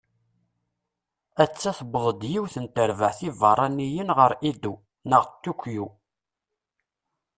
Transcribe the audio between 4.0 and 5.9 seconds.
ɣer Edo, neɣ Ṭukyu.